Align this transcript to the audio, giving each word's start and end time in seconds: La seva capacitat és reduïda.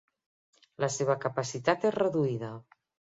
La 0.83 0.87
seva 0.93 1.15
capacitat 1.25 1.85
és 1.91 1.93
reduïda. 1.99 2.51